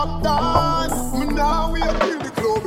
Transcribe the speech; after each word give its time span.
top 0.00 0.22
dance. 0.22 1.12
Me 1.14 1.26
now 1.34 1.70
we 1.72 1.82
are 1.82 2.10
in 2.10 2.18
the 2.20 2.30
club 2.30 2.64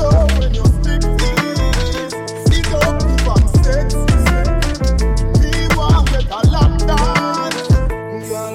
love 0.00 0.30
when 0.38 0.54
you 0.54 0.64
sexy. 0.80 1.30
Me 5.40 5.54
want 5.76 6.08
get 6.08 6.30
a. 6.30 6.44
Girl, 8.24 8.54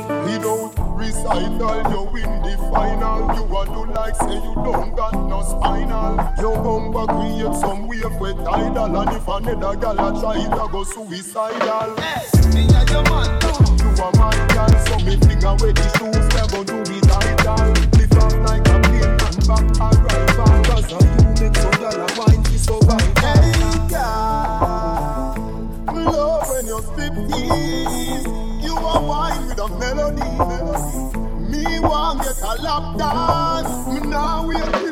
recital. 0.97 1.77
You 1.91 2.01
win 2.13 2.31
the 2.41 2.53
final. 2.71 3.19
You 3.35 3.43
do 3.66 3.81
like 3.93 4.16
say 4.16 4.33
you 4.33 4.55
don't 4.55 4.95
got 4.95 5.13
no 5.13 5.39
spinal. 5.43 6.13
Your 6.39 6.55
bumper 6.63 7.05
create 7.13 7.55
some 7.61 7.88
wave 7.88 8.16
with 8.19 8.38
tidal, 8.43 8.97
and 8.97 9.11
if 9.16 9.27
another 9.27 9.75
gal 9.77 9.99
a 9.99 10.19
try 10.19 10.38
it, 10.43 10.52
I 10.52 10.71
go 10.71 10.83
suicidal. 10.83 11.95
Hey, 11.97 12.25
me 12.53 12.61
and 12.73 12.89
your 12.89 13.03
man, 13.03 13.39
too. 13.39 13.75
you 13.77 13.89
are 14.03 14.13
my 14.17 14.35
girl, 14.53 14.73
so 14.88 14.95
me 15.05 15.16
finger 15.17 15.47
away 15.47 15.73
the 15.73 15.88
shoes 15.97 16.38
gon' 16.52 16.66
do 16.66 16.81
it 16.81 17.09
all. 17.12 17.20
Like 18.44 18.67
a 18.67 18.80
plane 18.81 19.03
and 19.03 19.38
back. 19.77 19.95
Cause 20.66 20.85
y'all 20.89 21.09
me 25.94 26.03
love 26.05 26.49
when 26.49 26.66
you're 26.67 26.81
50s. 26.81 28.23
You 28.63 28.75
are 28.75 29.03
wine 29.03 29.48
with 29.48 29.59
a 29.59 29.67
melody. 29.80 30.22
melody. 30.38 31.16
Me 31.52 31.80
want 31.80 32.22
get 32.22 32.41
a 32.41 32.61
lap 32.61 32.97
dance. 32.97 33.88
Me 33.88 34.00
now 34.09 34.47
we're 34.47 34.88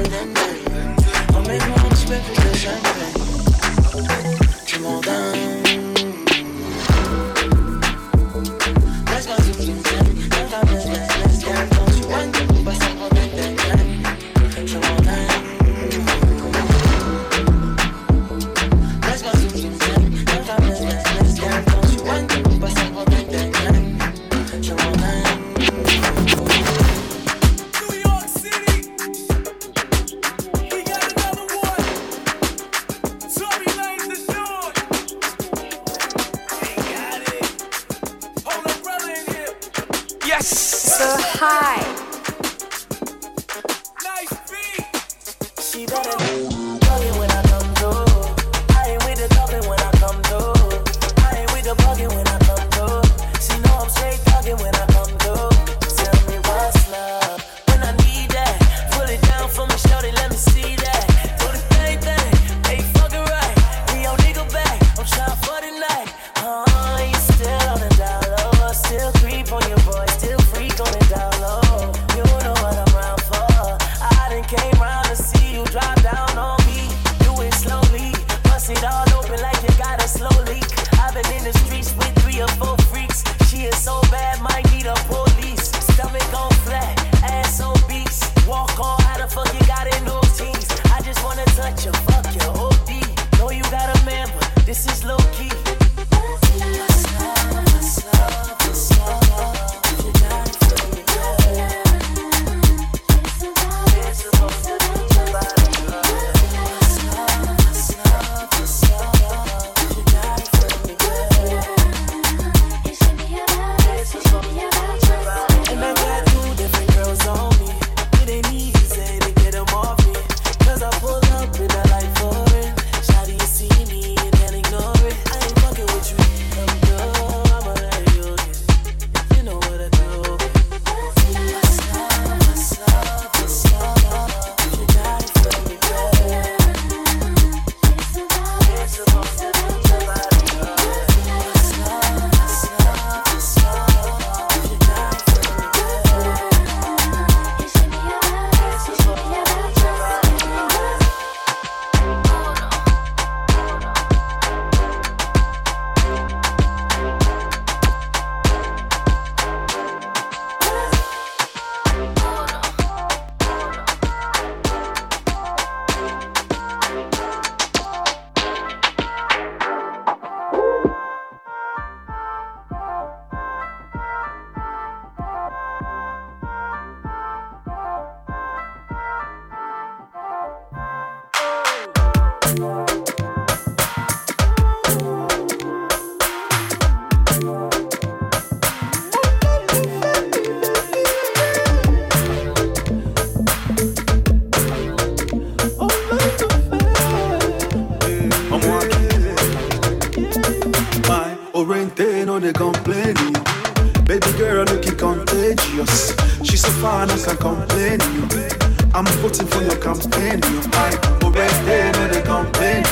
complain. 209.86 210.40
I 210.74 210.90
overrated 211.22 211.94
and 212.02 212.12
they 212.12 212.22
complain. 212.22 212.82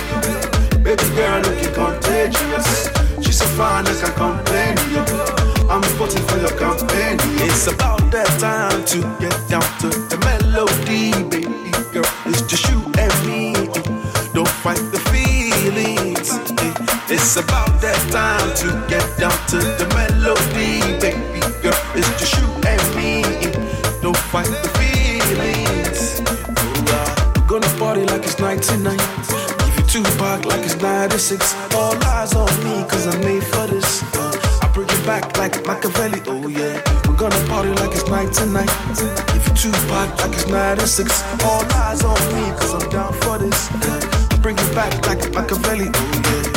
Baby 0.84 1.06
girl, 1.16 1.40
looking 1.42 1.74
contagious. 1.74 2.88
She's 3.22 3.38
so 3.38 3.46
fine, 3.58 3.84
I 3.86 3.94
can 4.00 4.12
complain. 4.14 4.74
I'm 5.68 5.82
voting 5.98 6.22
for 6.28 6.38
your 6.38 6.54
campaign. 6.56 7.18
It's 7.42 7.66
about 7.66 7.98
that 8.12 8.30
time 8.38 8.84
to 8.92 8.98
get 9.18 9.33
basics. 31.24 31.54
All 31.74 31.96
eyes 32.04 32.34
on 32.34 32.48
me, 32.64 32.84
cause 32.88 33.06
I'm 33.06 33.20
made 33.20 33.42
for 33.44 33.66
this. 33.66 34.02
I 34.62 34.70
bring 34.74 34.88
it 34.88 35.06
back 35.06 35.36
like 35.38 35.54
Machiavelli, 35.66 36.20
oh 36.26 36.48
yeah. 36.48 36.82
We're 37.08 37.16
gonna 37.16 37.48
party 37.48 37.70
like 37.70 37.92
it's 37.92 38.06
night 38.08 38.32
tonight. 38.32 38.70
If 39.34 39.48
you 39.48 39.54
two 39.54 39.72
pack 39.88 40.18
like 40.20 40.32
it's 40.32 40.46
nine 40.48 40.78
and 40.78 40.88
six. 40.88 41.22
All 41.44 41.64
eyes 41.74 42.04
on 42.04 42.20
me, 42.34 42.50
cause 42.58 42.74
I'm 42.74 42.90
down 42.90 43.12
for 43.14 43.38
this. 43.38 43.70
I 44.32 44.38
bring 44.42 44.56
it 44.58 44.74
back 44.74 44.92
like 45.06 45.32
Machiavelli, 45.32 45.88
oh 45.94 46.22
yeah. 46.24 46.53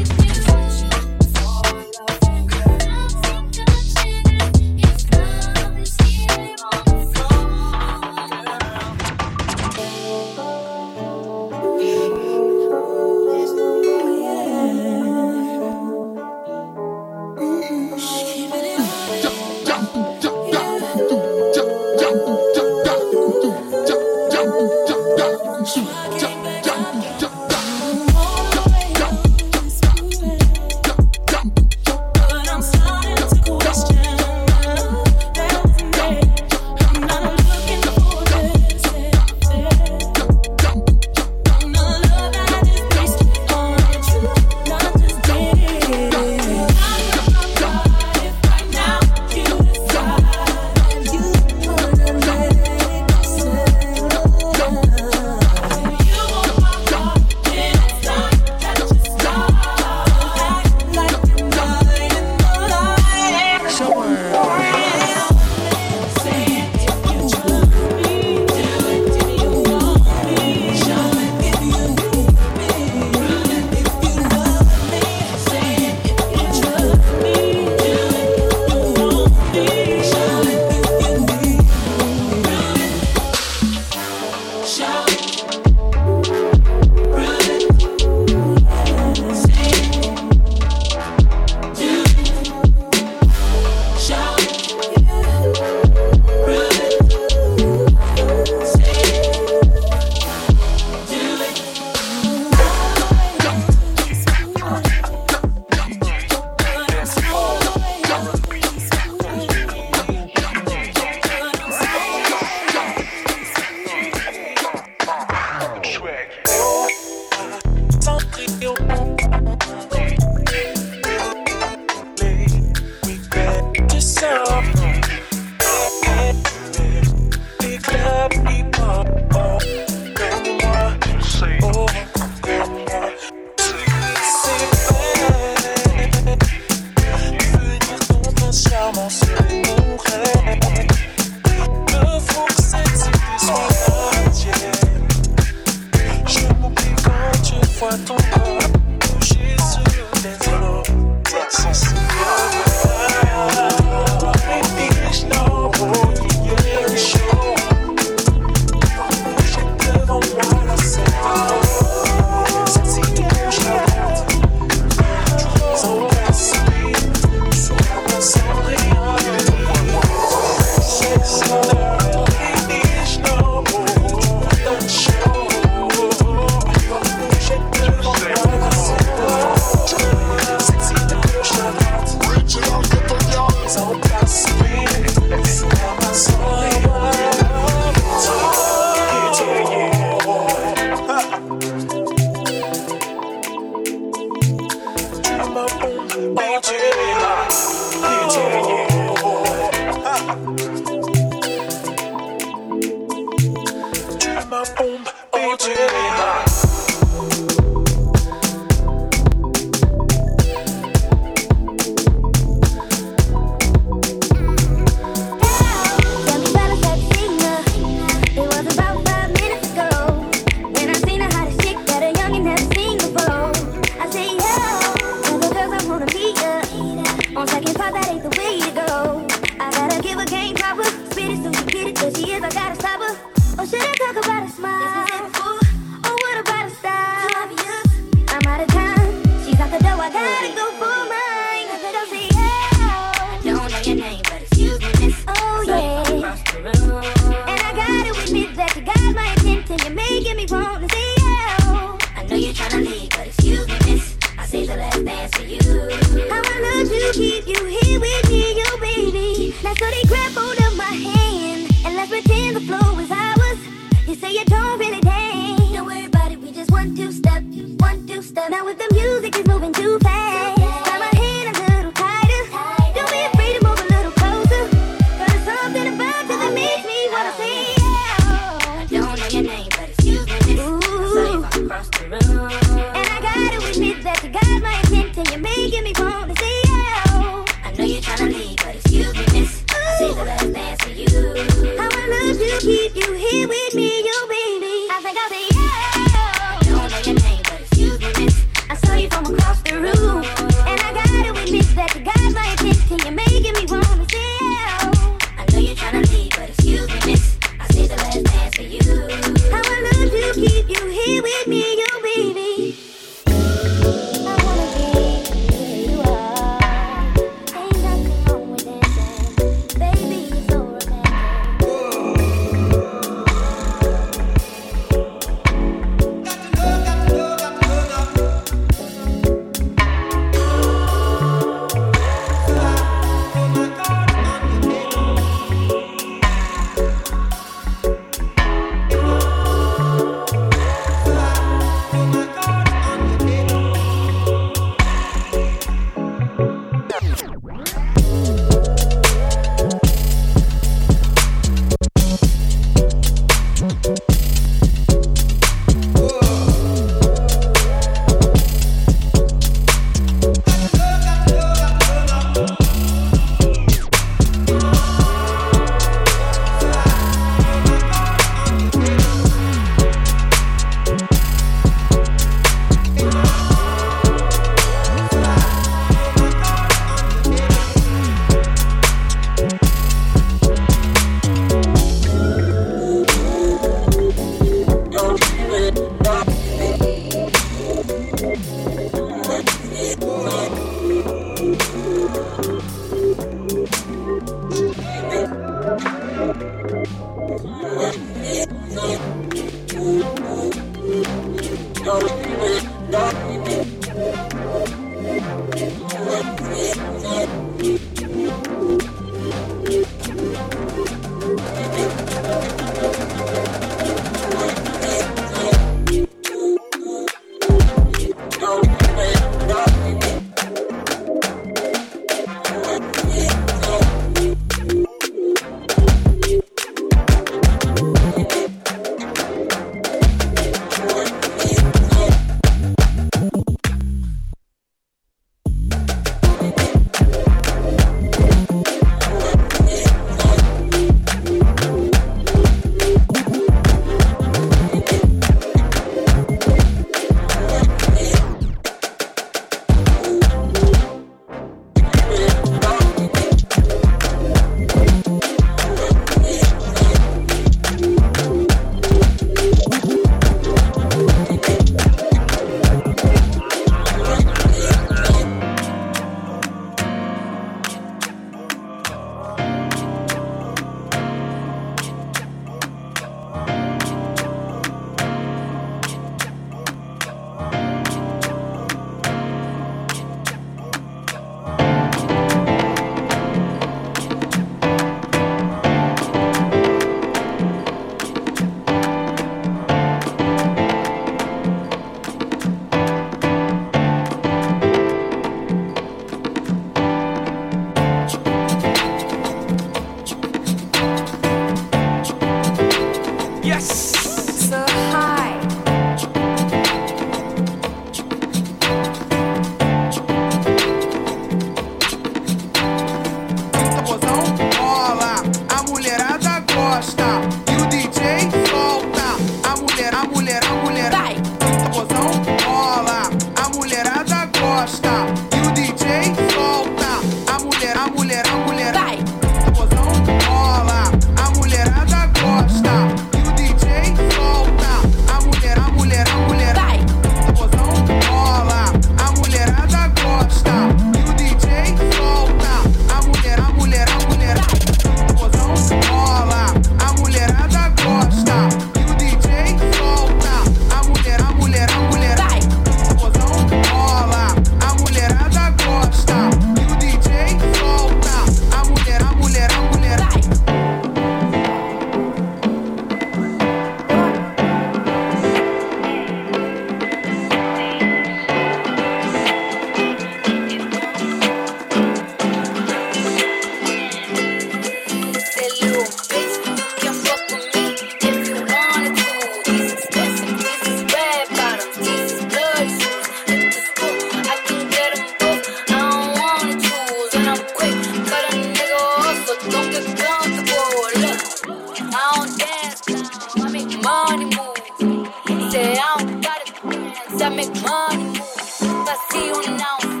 Cause 597.89 599.15
you 599.15 599.57
now, 599.57 600.00